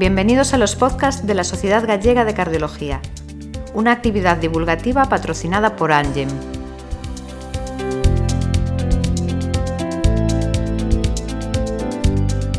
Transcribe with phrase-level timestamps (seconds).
[0.00, 3.02] Bienvenidos a los podcasts de la Sociedad Gallega de Cardiología,
[3.74, 6.30] una actividad divulgativa patrocinada por Angem.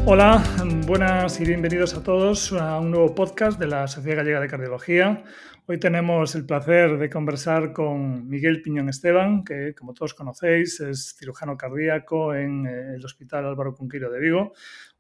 [0.06, 0.44] Hola,
[0.86, 5.24] buenas y bienvenidos a todos a un nuevo podcast de la Sociedad Gallega de Cardiología.
[5.66, 11.16] Hoy tenemos el placer de conversar con Miguel Piñón Esteban, que como todos conocéis es
[11.18, 14.54] cirujano cardíaco en eh, el Hospital Álvaro Cunquiro de Vigo,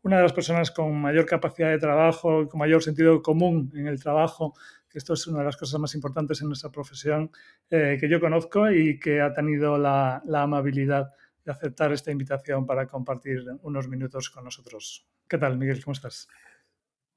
[0.04, 4.02] una de las personas con mayor capacidad de trabajo, con mayor sentido común en el
[4.02, 4.54] trabajo,
[4.90, 7.32] que esto es una de las cosas más importantes en nuestra profesión
[7.70, 11.12] eh, que yo conozco y que ha tenido la, la amabilidad
[11.46, 15.08] de aceptar esta invitación para compartir unos minutos con nosotros.
[15.28, 15.84] ¿Qué tal, Miguel?
[15.84, 16.28] ¿Cómo estás?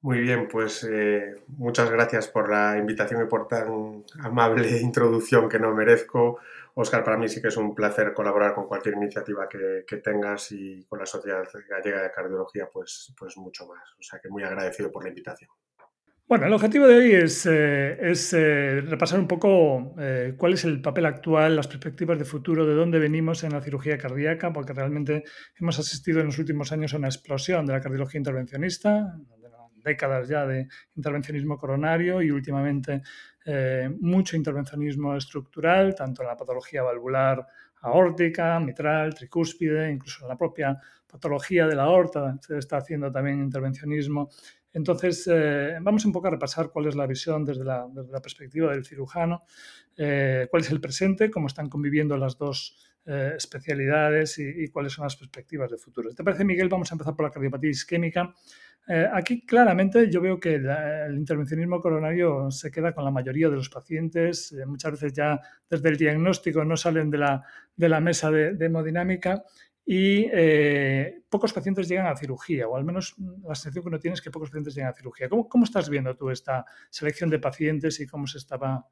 [0.04, 5.58] Muy bien, pues eh, muchas gracias por la invitación y por tan amable introducción que
[5.58, 6.40] no merezco.
[6.74, 10.84] Oscar, para mí sí que es un placer colaborar con cualquier iniciativa que, tengas y
[10.84, 13.83] con la Sociedad Gallega de Cardiología, pues, pues mucho más.
[13.98, 15.48] O sea que muy agradecido por la invitación.
[16.28, 19.94] Bueno, el objetivo de hoy es, eh, eh, repasar un poco
[20.36, 23.96] cuál es el papel actual, las perspectivas de futuro, de dónde venimos en la cirugía
[23.96, 25.24] cardíaca, porque realmente
[25.58, 29.18] hemos asistido en los últimos años a una explosión de la cardiología intervencionista,
[29.84, 33.02] décadas ya de intervencionismo coronario y últimamente
[33.46, 37.46] eh, mucho intervencionismo estructural, tanto en la patología valvular
[37.82, 43.42] aórtica, mitral, tricúspide, incluso en la propia patología de la aorta se está haciendo también
[43.42, 44.30] intervencionismo.
[44.72, 47.86] Entonces, eh, vamos un poco a repasar cuál es la visión desde la,
[48.22, 49.44] perspectiva del cirujano,
[49.96, 55.05] eh, cuál es el presente, cómo están conviviendo las dos especialidades y, y, cuáles son
[55.05, 56.08] las perspectivas de futuro.
[56.14, 56.70] ¿Te parece, Miguel?
[56.70, 58.32] Vamos a empezar por la cardiopatía isquémica.
[58.86, 63.56] Eh, aquí claramente yo veo que el intervencionismo coronario se queda con la mayoría de
[63.56, 64.52] los pacientes.
[64.52, 67.42] Eh, muchas veces ya desde el diagnóstico no salen de la,
[67.74, 69.42] de la mesa de, hemodinámica
[69.86, 74.14] y eh, pocos pacientes llegan a cirugía, o al menos la sensación que uno tiene
[74.14, 75.28] es que pocos pacientes llegan a cirugía.
[75.28, 78.86] ¿Cómo, cómo estás viendo tú esta selección de pacientes y cómo se estaba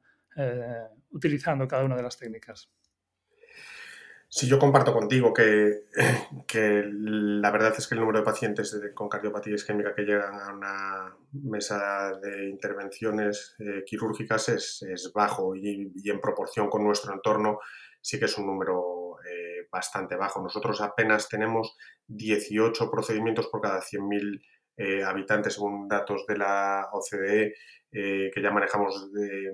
[1.11, 2.67] utilizando cada una de las técnicas?
[4.35, 5.83] Si yo comparto contigo que,
[6.47, 10.51] que, la verdad es que el número de pacientes con cardiopatía isquémica que llegan a
[10.51, 17.59] una mesa de intervenciones eh, quirúrgicas es, es bajo y, en proporción con nuestro entorno
[18.01, 20.41] sí que es un número eh, bastante bajo.
[20.41, 21.77] Nosotros apenas tenemos
[22.07, 24.41] 18 procedimientos por cada 100.000
[24.77, 27.53] eh, habitantes según datos de la OCDE
[27.93, 29.53] que ya manejamos de,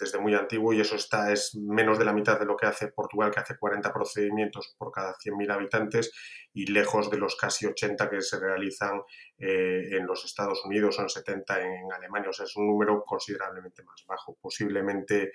[0.00, 2.88] desde muy antiguo y eso está, es menos de la mitad de lo que hace
[2.88, 6.12] Portugal, que hace 40 procedimientos por cada 100.000 habitantes
[6.52, 9.02] y lejos de los casi 80 que se realizan
[9.38, 12.30] eh, en los Estados Unidos o en 70 en Alemania.
[12.30, 14.36] O sea, es un número considerablemente más bajo.
[14.40, 15.32] Posiblemente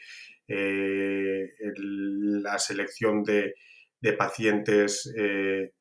[0.47, 3.53] eh, la selección de,
[4.19, 5.73] pacientes eh,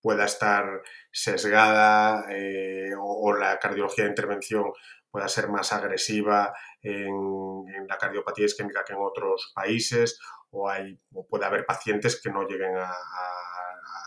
[0.00, 0.82] pueda estar
[1.12, 2.24] sesgada
[3.00, 4.64] o, la cardiología de intervención
[5.10, 10.18] pueda ser más agresiva en, la cardiopatía isquémica que en otros países
[10.50, 12.92] o, hay, puede haber pacientes que no lleguen a,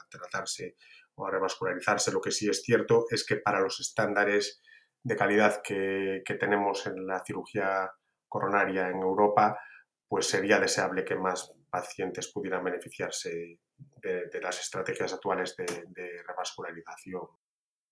[0.09, 0.75] tratarse
[1.15, 2.11] o a revascularizarse.
[2.11, 4.61] Lo que sí es cierto es que para los estándares
[5.01, 7.91] de calidad que, tenemos en la cirugía
[8.29, 9.59] coronaria en Europa,
[10.07, 17.23] pues sería deseable que más pacientes pudieran beneficiarse de, las estrategias actuales de, de, revascularización.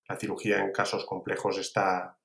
[0.07, 2.20] La cirugía en casos complejos está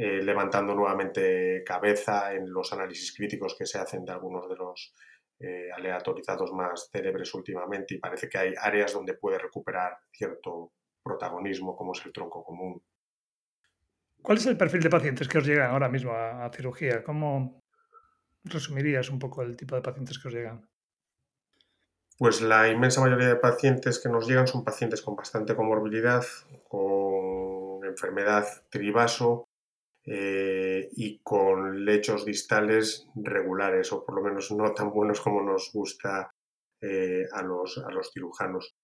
[0.00, 4.94] eh, levantando nuevamente cabeza en los análisis críticos que se hacen de algunos de los
[5.40, 10.70] eh, aleatorizados más célebres últimamente y parece que hay áreas donde puede recuperar cierto
[11.02, 12.80] protagonismo como es el tronco común.
[14.22, 17.02] ¿Cuál es el perfil de pacientes que os llegan ahora mismo a, cirugía?
[17.02, 17.64] ¿Cómo
[18.44, 20.68] resumirías un poco el tipo de pacientes que os llegan?
[22.16, 26.24] Pues la inmensa mayoría de pacientes que nos llegan son pacientes con bastante comorbilidad,
[26.68, 29.48] con enfermedad trivaso,
[30.10, 35.70] eh, y con lechos distales regulares o por lo menos no tan buenos como nos
[35.70, 36.30] gusta
[36.80, 38.74] eh, a, los, a, los, cirujanos.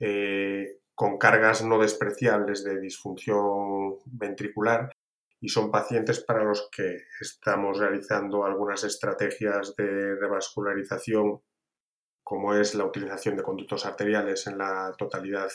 [0.00, 4.90] Eh, con cargas no despreciables de disfunción ventricular
[5.40, 11.40] y son pacientes para los que estamos realizando algunas estrategias de revascularización
[12.24, 15.50] como es la utilización de conductos arteriales en la totalidad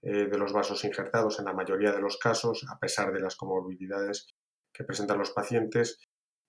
[0.00, 4.28] de los vasos injertados en la mayoría de los casos, a pesar de las comorbilidades
[4.76, 5.98] que presentan los pacientes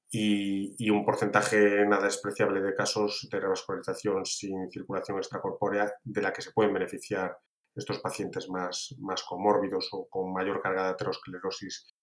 [0.10, 6.42] y, un porcentaje nada despreciable de casos de revascularización sin circulación extracorpórea de la que
[6.42, 7.38] se pueden beneficiar
[7.76, 11.94] estos pacientes más, más comórbidos o con mayor carga de aterosclerosis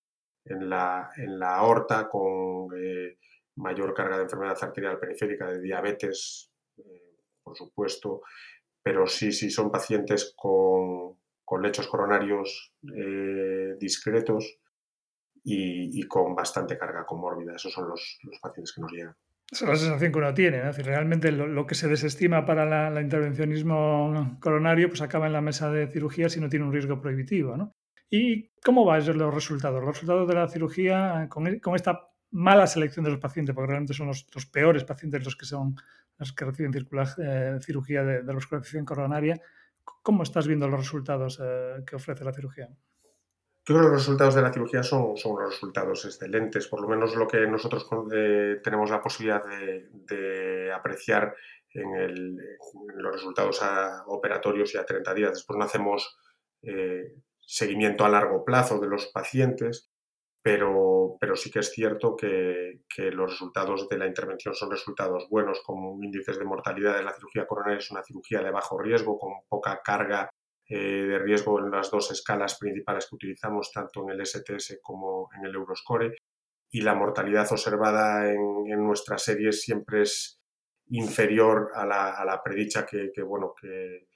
[0.45, 3.19] en la, en la aorta, con eh,
[3.57, 8.23] mayor carga de enfermedad arterial periférica, de diabetes, eh, por supuesto,
[8.83, 14.59] pero sí, sí son pacientes con, con lechos coronarios eh, discretos
[15.45, 17.55] y, con bastante carga comórbida.
[17.55, 19.15] Esos son los, los pacientes que nos llegan.
[19.51, 20.73] Esa es la sensación que uno tiene, ¿no?
[20.73, 25.87] realmente lo, que se desestima para la, intervencionismo coronario pues acaba en la mesa de
[25.87, 27.77] cirugía si no tiene un riesgo prohibitivo, ¿no?
[28.11, 29.83] ¿Y cómo van los resultados?
[29.83, 34.07] Los resultados de la cirugía con, esta mala selección de los pacientes, porque realmente son
[34.07, 35.77] los, peores pacientes los que son
[36.19, 36.73] los que reciben
[37.19, 39.41] eh, cirugía de, de la coronaria.
[39.83, 42.69] ¿Cómo estás viendo los resultados eh, que ofrece la cirugía?
[43.67, 47.17] Yo creo que los resultados de la cirugía son, unos resultados excelentes, por lo menos
[47.17, 51.35] lo que nosotros eh, tenemos la posibilidad de, apreciar
[51.71, 52.37] en,
[52.97, 53.63] los resultados
[54.07, 55.33] operatorios y a 30 días.
[55.33, 56.15] Después no hacemos
[56.61, 59.91] eh, seguimiento a largo plazo de los pacientes,
[60.43, 65.63] pero, sí que es cierto que, que, los resultados de la intervención son resultados buenos,
[65.65, 69.33] como índices de mortalidad de la cirugía coronaria es una cirugía de bajo riesgo, con
[69.49, 70.29] poca carga
[70.69, 75.29] eh, de riesgo en las dos escalas principales que utilizamos, tanto en el STS como
[75.37, 76.17] en el Euroscore.
[76.71, 80.41] Y la mortalidad observada en, en nuestras series siempre es
[80.89, 84.07] inferior a la, a la predicha que, que bueno, que,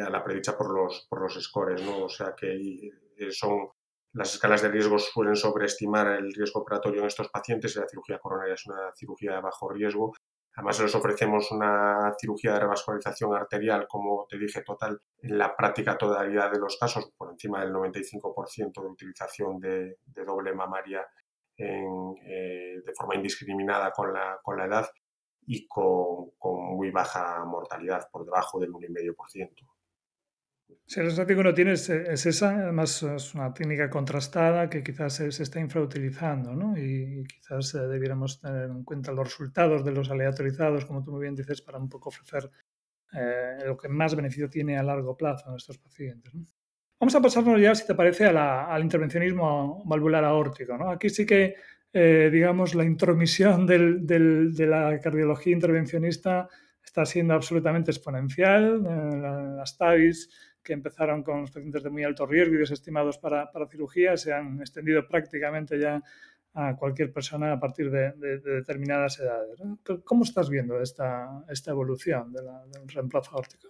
[0.00, 2.04] a la predicha por los, por los scores, ¿no?
[2.04, 3.68] O sea que eh, son
[4.12, 8.18] las escalas de riesgo suelen sobreestimar el riesgo operatorio en estos pacientes y la cirugía
[8.18, 10.12] coronaria es una cirugía de bajo riesgo
[10.58, 15.96] Además, les ofrecemos una cirugía de revascularización arterial, como te dije, total, en la práctica
[15.96, 21.06] totalidad de los casos, por encima del 95% de utilización de, doble mamaria
[21.56, 24.88] eh, de forma indiscriminada con la, edad
[25.46, 29.77] y con, con muy baja mortalidad, por debajo del 1,5%.
[30.88, 35.28] Si el que uno tiene es, esa, además es una técnica contrastada que quizás se,
[35.28, 36.78] está infrautilizando, ¿no?
[36.78, 41.22] Y, quizás eh, debiéramos tener en cuenta los resultados de los aleatorizados, como tú muy
[41.22, 42.50] bien dices, para un poco ofrecer
[43.12, 46.32] eh, lo que más beneficio tiene a largo plazo a estos pacientes.
[46.98, 50.76] Vamos a pasarnos ya, si te parece, al intervencionismo valvular aórtico.
[50.76, 50.90] ¿no?
[50.90, 51.54] Aquí sí que,
[51.92, 56.48] eh, digamos, la intromisión del, de la cardiología intervencionista
[56.82, 58.82] está siendo absolutamente exponencial.
[59.56, 60.30] las TAVIs
[60.68, 64.34] que empezaron con los pacientes de muy alto riesgo y desestimados para, para cirugía se
[64.34, 66.02] han extendido prácticamente ya
[66.52, 69.58] a cualquier persona a partir de, determinadas edades.
[70.04, 72.46] ¿Cómo estás viendo esta, evolución del
[72.88, 73.68] reemplazo aórtico?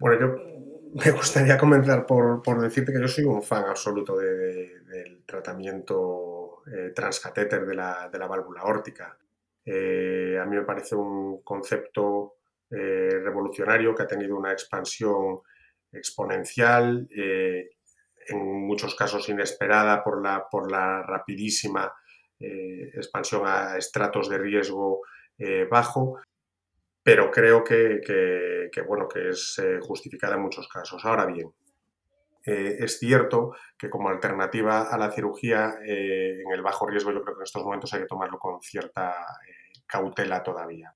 [0.00, 6.62] Bueno, yo me gustaría comenzar por, decirte que yo soy un fan absoluto del tratamiento
[6.66, 9.16] eh, transcatéter de la, válvula aórtica.
[9.64, 12.39] Eh, a mí me parece un concepto
[12.72, 15.40] eh, revolucionario que ha tenido una expansión
[15.90, 17.70] exponencial, eh,
[18.28, 21.92] en muchos casos inesperada por la, por la rapidísima
[22.38, 25.02] eh, expansión a estratos de riesgo
[25.70, 26.20] bajo,
[27.02, 27.98] pero creo que,
[28.70, 31.02] que, bueno, que es justificada en muchos casos.
[31.02, 31.50] Ahora bien,
[32.44, 37.40] es cierto que como alternativa a la cirugía en el bajo riesgo yo creo que
[37.40, 39.16] en estos momentos hay que tomarlo con cierta
[39.86, 40.94] cautela todavía.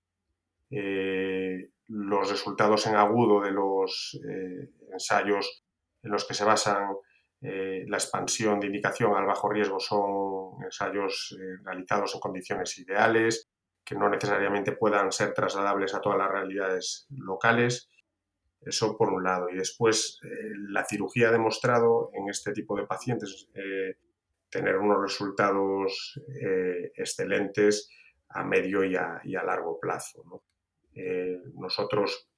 [0.76, 5.64] Eh, los resultados en agudo de los eh, ensayos
[6.02, 6.96] en los que se basan
[7.40, 13.50] eh, la expansión de indicación al bajo riesgo son ensayos realizados en condiciones ideales,
[13.84, 17.88] que no necesariamente puedan ser trasladables a todas las realidades locales.
[18.60, 19.50] Eso por un lado.
[19.50, 20.18] Y después,
[20.70, 23.46] la cirugía ha demostrado en este tipo de pacientes
[24.48, 26.18] tener unos resultados
[26.96, 27.90] excelentes
[28.30, 30.42] a medio y a, largo plazo.
[30.94, 32.28] Eh, nosotros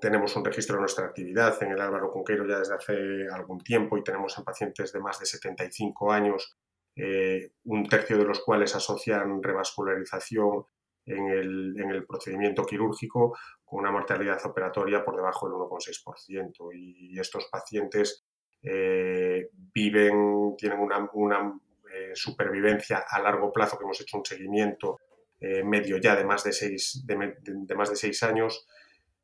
[0.00, 3.98] tenemos un registro de nuestra actividad en el Álvaro Conqueiro ya desde hace algún tiempo
[3.98, 6.56] y tenemos en pacientes de más de 75 años,
[6.94, 10.66] eh, un tercio de los cuales asocian revascularización
[11.04, 16.70] en el, en el, procedimiento quirúrgico con una mortalidad operatoria por debajo del 1,6%.
[16.72, 18.24] Y estos pacientes
[18.62, 20.78] eh, viven, tienen
[21.12, 21.58] una
[22.14, 24.98] supervivencia a largo plazo, que hemos hecho un seguimiento
[25.44, 28.64] eh, medio ya de más de seis, de, más de seis años,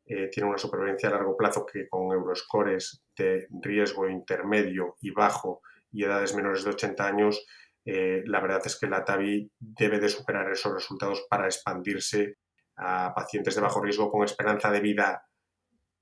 [0.04, 5.62] eh, tiene una supervivencia a largo plazo que con euroscores de riesgo intermedio y bajo
[5.92, 7.46] y edades menores de 80 años,
[7.84, 12.38] eh, la verdad es que la TAVI debe de superar esos resultados para expandirse
[12.76, 15.24] a pacientes de bajo riesgo con esperanza de vida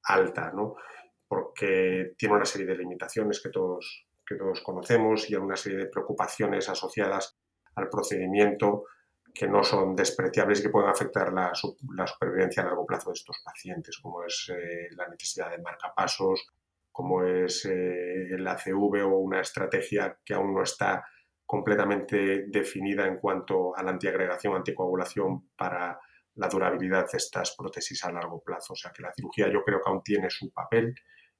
[0.03, 0.77] alta, ¿no?
[1.29, 5.87] porque tiene una serie de limitaciones que todos, que todos conocemos y una serie de
[5.89, 7.37] preocupaciones asociadas
[7.75, 8.85] al procedimiento
[9.37, 13.37] que no son despreciables y que pueden afectar la, supervivencia a largo plazo de estos
[13.45, 16.47] pacientes, como es eh, la necesidad de marcapasos,
[16.91, 21.05] como es eh, el ACV o una estrategia que aún no está
[21.45, 26.01] completamente definida en cuanto a la antiagregación, anticoagulación para
[26.35, 28.73] la durabilidad de estas prótesis a largo plazo.
[28.73, 30.95] O sea que la cirugía yo creo que aún tiene su papel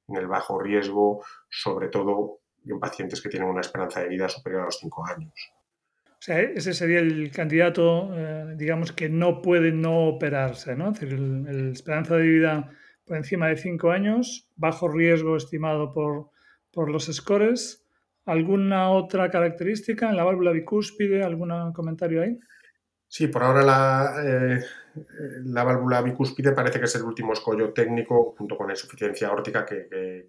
[0.09, 4.63] en el bajo riesgo, sobre todo en pacientes que tienen una esperanza de vida superior
[4.63, 5.56] a los 5 años.
[6.19, 10.91] O sea, ese sería el candidato, eh, digamos, que no puede no operarse, ¿no?
[10.91, 12.71] Es decir, el, esperanza de vida
[13.05, 16.31] por encima de 5 años, bajo riesgo estimado por,
[16.73, 17.85] por los scores.
[18.25, 21.23] ¿Alguna otra característica en la válvula bicúspide?
[21.23, 22.39] ¿Algún comentario ahí?
[23.09, 24.61] Sí, por ahora la, eh,
[25.45, 29.65] la válvula bicúspide parece que es el último escollo técnico junto con la insuficiencia órtica
[29.65, 30.25] que,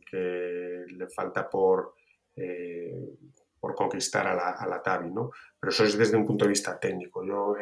[0.87, 1.95] le falta por,
[2.35, 3.15] eh,
[3.59, 5.31] por conquistar a la, a la, TAVI, ¿no?
[5.59, 7.25] Pero eso es desde un punto de vista técnico.
[7.25, 7.55] Yo,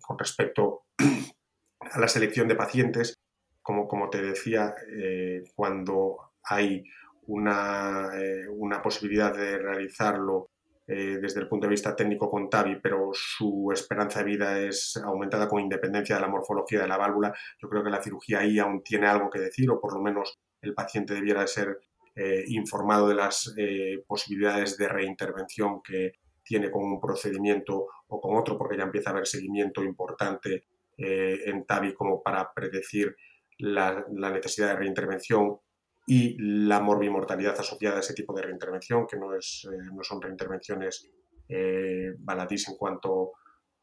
[0.00, 0.84] con respecto
[1.80, 3.14] a la selección de pacientes,
[3.62, 6.84] como, como te decía, eh, cuando hay
[7.26, 8.10] una,
[8.50, 10.50] una posibilidad de realizarlo
[10.88, 14.96] eh, desde el punto de vista técnico con TAVI, pero su esperanza de vida es
[14.96, 18.60] aumentada con independencia de la morfología de la válvula, yo creo que la cirugía ahí
[18.60, 21.80] aún tiene algo que decir, o por lo menos el paciente debiera de ser
[22.16, 28.36] eh, informado de las eh, posibilidades de reintervención que tiene con un procedimiento o con
[28.36, 30.64] otro, porque ya empieza a haber seguimiento importante
[30.98, 33.14] en TAVI como para predecir
[33.58, 35.58] la, necesidad de reintervención
[36.06, 40.22] y la morbimortalidad asociada a ese tipo de reintervención, que no, es, eh, no son
[40.22, 41.10] reintervenciones
[41.48, 43.32] eh, baladís en cuanto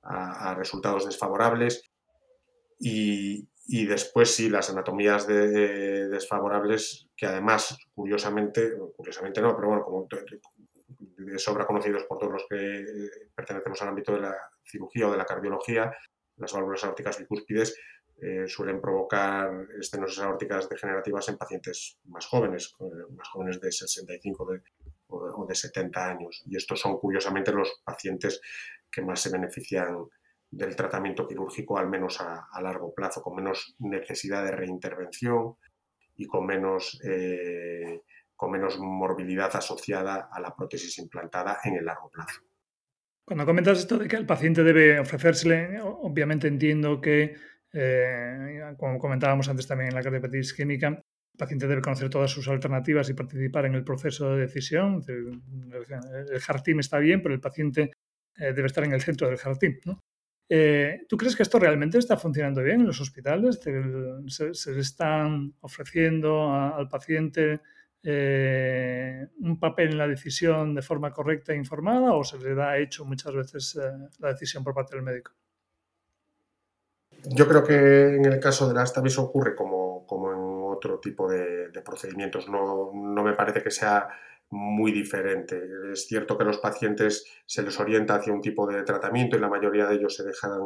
[0.04, 1.90] a, resultados desfavorables.
[2.80, 9.84] Y, y, después sí, las anatomías de, desfavorables, que además, curiosamente, curiosamente no, pero bueno,
[9.84, 10.08] como
[11.00, 12.86] de sobra conocidos por todos los que
[13.34, 15.92] pertenecemos al ámbito de la cirugía o de la cardiología,
[16.38, 17.78] las válvulas aórticas bicúspides
[18.22, 24.48] eh, suelen provocar estenosis aórticas degenerativas en pacientes más jóvenes, eh, más jóvenes de 65
[25.10, 26.44] o de 70 años.
[26.46, 28.40] Y estos son curiosamente los pacientes
[28.90, 30.08] que más se benefician
[30.56, 35.56] del tratamiento quirúrgico, al menos a, largo plazo, con menos necesidad de reintervención
[36.16, 38.02] y con menos, eh,
[38.36, 42.42] con menos morbilidad asociada a la prótesis implantada en el largo plazo.
[43.26, 47.36] Cuando comentas esto de que el paciente debe ofrecérsele, obviamente entiendo que
[47.72, 52.48] eh, como comentábamos antes también en la cardiopatía isquémica, el paciente debe conocer todas sus
[52.48, 55.02] alternativas y participar en el proceso de decisión.
[55.08, 55.42] El,
[56.32, 57.92] el está bien, pero el paciente
[58.38, 59.80] eh, debe estar en el centro del heart team.
[60.56, 63.60] Eh, ¿Tú crees que esto realmente está funcionando bien en los hospitales?
[64.28, 67.60] ¿Se, le están ofreciendo al paciente
[68.04, 73.04] un papel en la decisión de forma correcta e informada o se le da hecho
[73.04, 73.80] muchas veces
[74.20, 75.32] la decisión por parte del médico?
[77.26, 81.28] Yo creo que en el caso de las TAVIs ocurre como, como en otro tipo
[81.28, 82.48] de, procedimientos.
[82.48, 84.08] No, no, me parece que sea
[84.54, 85.60] muy diferente.
[85.92, 89.50] Es cierto que los pacientes se les orienta hacia un tipo de tratamiento y la
[89.50, 90.60] mayoría de ellos se dejan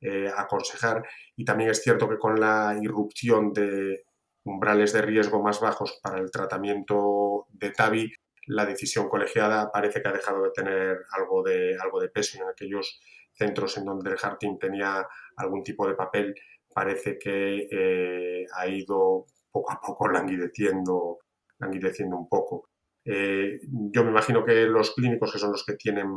[0.00, 1.02] eh, aconsejar.
[1.36, 4.04] Y también es cierto que con la irrupción de
[4.44, 8.12] umbrales de riesgo más bajos para el tratamiento de TAVI,
[8.46, 12.48] la decisión colegiada parece que ha dejado de tener algo de, algo de peso en
[12.48, 13.00] aquellos
[13.32, 15.06] centros en donde el Harting tenía
[15.36, 16.34] algún tipo de papel,
[16.72, 21.18] parece que eh, ha ido poco a poco languideciendo,
[21.58, 22.71] languideciendo un poco.
[23.04, 26.08] Eh, yo me imagino que los clínicos, que son los que tienen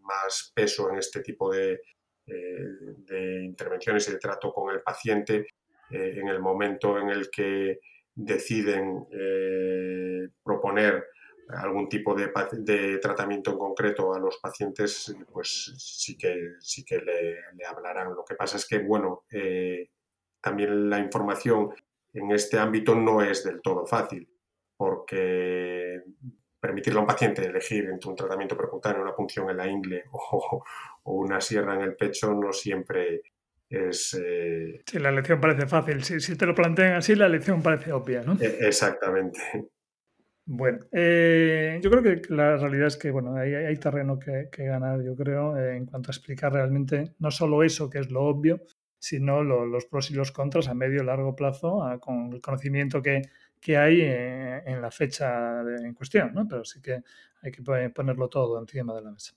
[0.00, 1.80] más peso en este tipo de,
[2.26, 5.46] eh, intervenciones y de trato con el paciente,
[5.90, 7.78] en el momento en el que
[8.14, 9.06] deciden
[10.42, 11.04] proponer
[11.48, 17.38] algún tipo de, tratamiento en concreto a los pacientes, pues sí que, sí que le,
[17.66, 18.14] hablarán.
[18.14, 19.90] Lo que pasa es que, bueno, eh,
[20.40, 21.74] también la información
[22.12, 24.28] en este ámbito no es del todo fácil,
[24.76, 26.02] porque
[26.64, 30.64] permitirle a un paciente elegir entre un tratamiento percutáneo, una punción en la ingle o,
[31.04, 33.20] una sierra en el pecho no siempre
[33.68, 34.18] es...
[34.18, 34.82] Eh...
[34.86, 36.02] Sí, la elección parece fácil.
[36.02, 38.36] Si, si, te lo plantean así, la elección parece obvia, ¿no?
[38.40, 39.40] E, exactamente.
[40.46, 45.02] Bueno, eh, yo creo que la realidad es que bueno, hay, hay terreno que, ganar,
[45.02, 48.60] yo creo, eh, en cuanto a explicar realmente no solo eso, que es lo obvio,
[48.98, 53.22] sino los pros y los contras a medio y largo plazo con el conocimiento que,
[53.64, 56.46] que hay eh, en, la fecha en cuestión, ¿no?
[56.46, 57.02] pero sí que
[57.40, 59.34] hay que ponerlo todo encima de la mesa.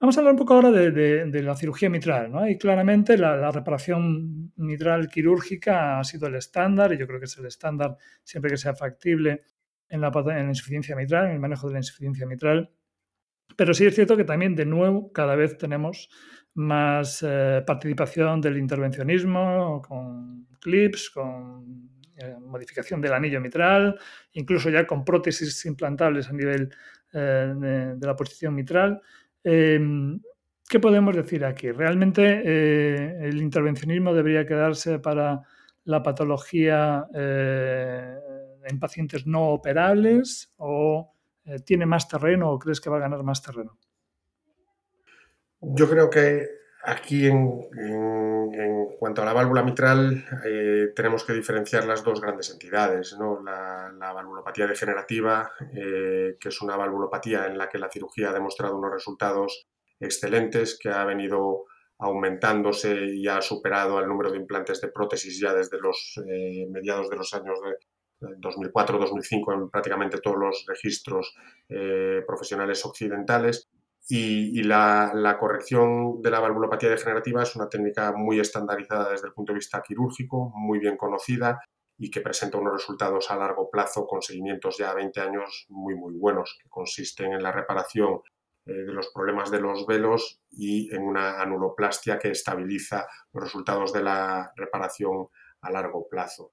[0.00, 2.32] Vamos a hablar un poco ahora de, la cirugía mitral.
[2.32, 2.48] ¿no?
[2.48, 7.36] Y claramente la, reparación mitral quirúrgica ha sido el estándar, y yo creo que es
[7.36, 9.42] el estándar siempre que sea factible
[9.90, 12.70] en la, en la insuficiencia mitral, en el manejo de la insuficiencia mitral.
[13.54, 16.08] Pero sí es cierto que también, de nuevo, cada vez tenemos
[16.54, 21.97] más eh, participación del intervencionismo con clips, con
[22.40, 23.98] modificación del anillo mitral,
[24.32, 26.74] incluso ya con prótesis implantables a nivel
[27.12, 27.54] eh,
[27.96, 29.00] de, la posición mitral.
[29.42, 30.20] Em,
[30.68, 31.70] ¿Qué podemos decir aquí?
[31.70, 35.40] Realmente el intervencionismo debería quedarse para
[35.84, 41.10] la patología en pacientes no operables o
[41.64, 43.78] tiene más terreno o crees que va a ganar más terreno?
[45.60, 46.46] Yo creo que
[46.88, 47.68] aquí en,
[48.98, 53.14] cuanto a la válvula mitral eh, tenemos que diferenciar las dos grandes entidades,
[53.44, 58.76] la, valvulopatía degenerativa, eh, que es una valvulopatía en la que la cirugía ha demostrado
[58.76, 59.68] unos resultados
[60.00, 61.66] excelentes, que ha venido
[61.98, 67.10] aumentándose y ha superado el número de implantes de prótesis ya desde los eh, mediados
[67.10, 67.76] de los años de
[68.40, 71.36] 2004-2005 en prácticamente todos los registros
[72.26, 73.68] profesionales occidentales
[74.10, 79.52] y, la, corrección de la valvulopatía degenerativa es una técnica muy estandarizada desde el punto
[79.52, 81.60] de vista quirúrgico, muy bien conocida
[81.98, 85.94] y que presenta unos resultados a largo plazo con seguimientos ya a 20 años muy,
[85.94, 88.20] muy buenos, que consisten en la reparación
[88.64, 93.92] eh, de los problemas de los velos y en una anuloplastia que estabiliza los resultados
[93.92, 95.28] de la reparación
[95.60, 96.52] a largo plazo.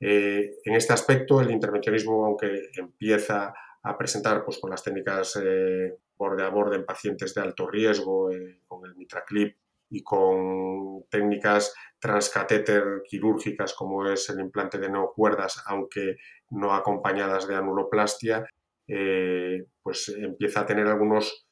[0.00, 5.96] Eh, en este aspecto, el intervencionismo, aunque empieza a presentar pues, con las técnicas eh,
[6.16, 9.56] borde a borde en pacientes de alto riesgo, eh, con el mitraclip
[9.88, 16.16] y con técnicas transcatéter quirúrgicas como es el implante de neocuerdas, aunque
[16.50, 18.46] no acompañadas de anuloplastia,
[18.86, 21.46] eh, pues empieza a tener algunos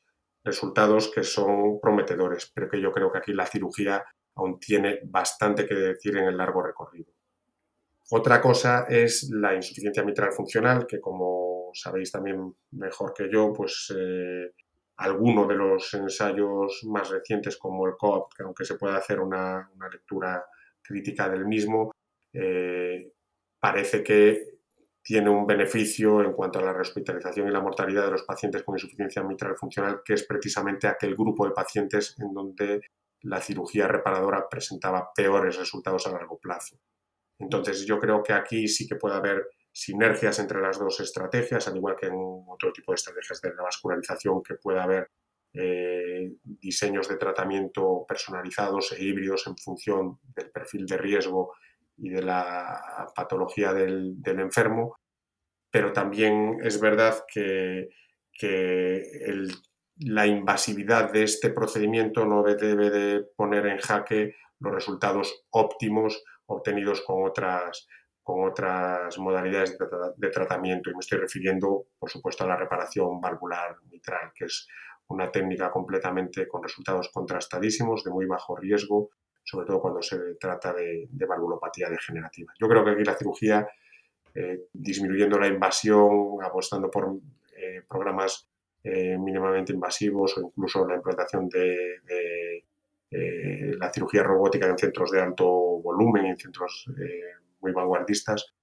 [0.44, 4.04] resultados que son prometedores, pero que yo creo que aquí la cirugía
[4.34, 7.12] aún tiene bastante que decir en el largo recorrido.
[8.10, 13.92] Otra cosa es la insuficiencia mitral funcional, que como sabéis también mejor que yo, pues
[13.96, 14.52] eh,
[14.98, 19.70] alguno de los ensayos más recientes como el COP, que aunque se pueda hacer una,
[19.90, 20.44] lectura
[20.82, 21.92] crítica del mismo,
[22.32, 23.12] eh,
[23.60, 24.58] parece que
[25.02, 28.74] tiene un beneficio en cuanto a la rehospitalización y la mortalidad de los pacientes con
[28.74, 32.82] insuficiencia mitral funcional, que es precisamente aquel grupo de pacientes en donde
[33.22, 36.76] la cirugía reparadora presentaba peores resultados a largo plazo.
[37.38, 41.76] Entonces yo creo que aquí sí que puede haber sinergias entre las dos estrategias, al
[41.76, 42.16] igual que en
[42.48, 45.08] otro tipo de estrategias de revascularización que puede haber
[45.54, 51.54] eh, diseños de tratamiento personalizados e híbridos en función del perfil de riesgo
[51.96, 54.96] y de la patología del, enfermo,
[55.70, 57.88] pero también es verdad que,
[60.00, 67.00] la invasividad de este procedimiento no debe de poner en jaque los resultados óptimos obtenidos
[67.02, 67.88] con otras,
[68.28, 69.78] con otras modalidades
[70.18, 70.90] de, tratamiento.
[70.90, 74.68] Y me estoy refiriendo, por supuesto, a la reparación valvular mitral, que es
[75.06, 79.08] una técnica completamente con resultados contrastadísimos, de muy bajo riesgo,
[79.42, 82.52] sobre todo cuando se trata de, valvulopatía degenerativa.
[82.60, 83.66] Yo creo que aquí la cirugía,
[84.34, 87.18] eh, disminuyendo la invasión, apostando por
[87.56, 88.46] eh, programas
[88.84, 92.02] eh, mínimamente invasivos o incluso la implantación de
[93.10, 96.84] eh, la cirugía robótica en centros de alto volumen, en centros
[97.60, 98.54] muy vanguardistas,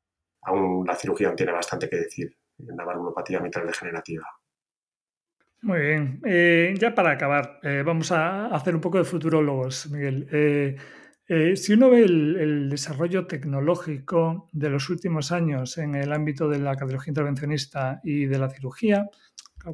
[0.41, 4.25] aún la cirugía tiene bastante que decir en la valvulopatía mitral degenerativa.
[5.61, 6.21] Muy bien.
[6.25, 10.77] Eh, ya para acabar, vamos a hacer un poco de futurólogos, Miguel.
[11.55, 16.75] si uno ve el, desarrollo tecnológico de los últimos años en el ámbito de la
[16.75, 19.09] cardiología intervencionista y de la cirugía,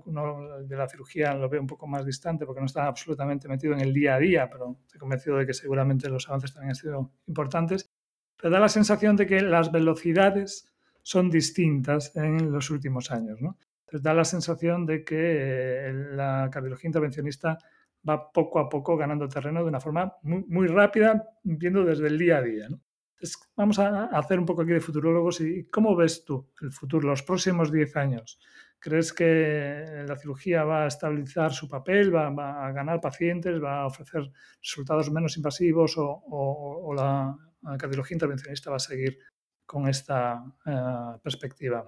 [0.06, 3.74] uno de la cirugía lo ve un poco más distante porque no está absolutamente metido
[3.74, 6.76] en el día a día, pero estoy convencido de que seguramente los avances también han
[6.76, 7.92] sido importantes.
[8.42, 10.72] Pero da la sensación de que las velocidades
[11.04, 13.42] son distintas en los últimos años.
[13.42, 13.58] ¿no?
[13.92, 17.58] Da la sensación de que eh, la cardiología intervencionista
[18.08, 22.38] va poco a poco ganando terreno de una forma muy, rápida, viendo desde el día
[22.38, 22.68] a día.
[23.56, 27.22] vamos a hacer un poco aquí de futurólogos y cómo ves tú el futuro, los
[27.22, 28.40] próximos 10 años.
[28.82, 33.86] ¿Crees que la cirugía va a estabilizar su papel, va, a ganar pacientes, va a
[33.86, 37.38] ofrecer resultados menos invasivos o, la,
[37.78, 39.20] cardiología intervencionista va a seguir
[39.68, 41.88] con esta eh, perspectiva?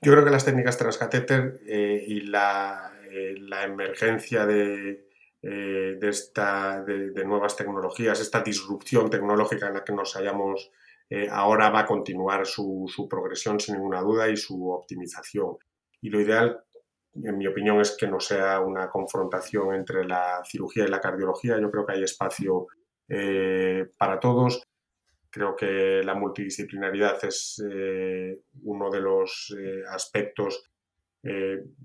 [0.00, 5.08] Yo creo que las técnicas transcatéter eh, y la, eh, emergencia de,
[5.42, 10.70] esta, de, nuevas tecnologías, esta disrupción tecnológica en la que nos hayamos
[11.16, 15.56] eh, ahora va a continuar su, progresión sin ninguna duda y su optimización.
[16.00, 16.58] Y lo ideal,
[17.14, 21.60] en mi opinión, es que no sea una confrontación entre la cirugía y la cardiología.
[21.60, 22.66] Yo creo que hay espacio
[23.08, 24.64] eh, para todos.
[25.30, 29.56] Creo que la multidisciplinaridad es eh, uno de los
[29.90, 30.64] aspectos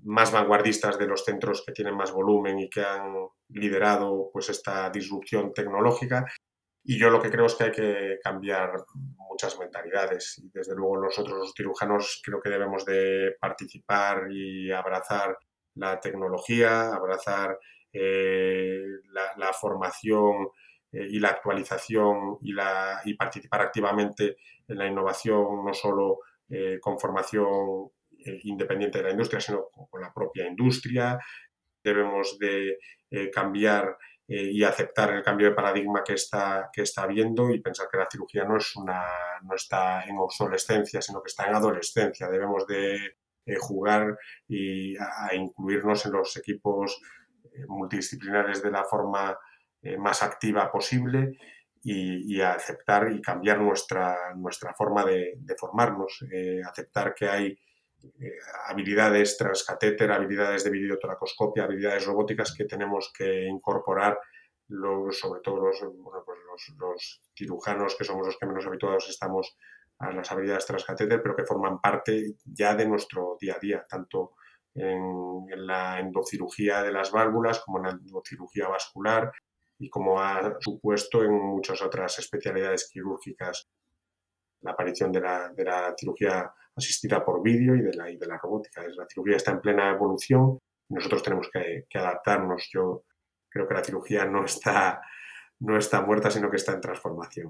[0.02, 3.14] más vanguardistas de los centros que tienen más volumen y que han
[3.48, 6.26] liderado pues, esta disrupción tecnológica
[6.82, 8.72] y yo lo que creo es que hay que cambiar
[9.16, 15.36] muchas mentalidades y desde luego nosotros los cirujanos creo que debemos de participar y abrazar
[15.74, 17.58] la tecnología, abrazar
[17.92, 18.82] eh,
[19.36, 20.48] la, formación
[20.92, 24.36] eh, y la actualización y, la, y participar activamente
[24.68, 27.90] en la innovación, no solo eh, con formación
[28.44, 31.18] independiente de la industria, sino con la propia industria.
[31.82, 32.76] Debemos de
[33.32, 33.96] cambiar
[34.32, 38.06] y aceptar el cambio de paradigma que está, que está habiendo y pensar que la
[38.08, 39.02] cirugía no, es una,
[39.42, 42.28] no está en obsolescencia, sino que está en adolescencia.
[42.28, 43.16] Debemos de
[43.58, 44.16] jugar
[44.46, 47.00] y a, incluirnos en los equipos
[47.66, 49.36] multidisciplinares de la forma
[49.98, 51.36] más activa posible
[51.82, 57.58] y, aceptar y cambiar nuestra, nuestra forma de, formarnos, eh, aceptar que hay eh,
[58.66, 64.18] habilidades transcatéter, habilidades de videotoracoscopia, habilidades robóticas que tenemos que incorporar,
[65.10, 65.80] sobre todo los,
[66.24, 66.38] pues
[66.78, 69.56] los, cirujanos, que somos los que menos habituados estamos
[69.98, 74.32] a las habilidades transcatéter, pero que forman parte ya de nuestro día a día, tanto
[74.74, 79.30] en, en la endocirugía de las válvulas como en la endocirugía vascular,
[79.80, 83.68] y como ha supuesto en muchas otras especialidades quirúrgicas
[84.62, 88.26] la aparición de la, de la cirugía asistida por vídeo y de la, y de
[88.26, 88.82] la robótica.
[88.96, 92.68] La cirugía está en plena evolución y nosotros tenemos que, adaptarnos.
[92.72, 93.04] Yo
[93.48, 95.00] creo que la cirugía no está,
[95.60, 97.48] no está muerta, sino que está en transformación.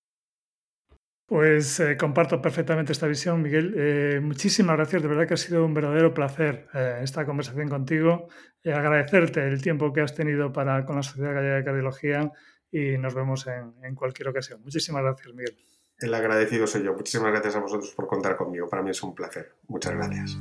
[1.27, 3.73] Pues eh, comparto perfectamente esta visión, Miguel.
[3.77, 8.29] Eh, muchísimas gracias, de verdad que ha sido un verdadero placer eh, esta conversación contigo.
[8.65, 12.33] agradecerte el tiempo que has tenido para, con la Sociedad Gallega de Cardiología
[12.73, 14.61] y nos vemos en cualquier ocasión.
[14.63, 15.70] Muchísimas gracias, Miguel.
[16.01, 16.95] El agradecido soy yo.
[16.95, 18.69] Muchísimas gracias a vosotros por contar conmigo.
[18.69, 19.53] Para mí es un placer.
[19.69, 20.37] Muchas gracias.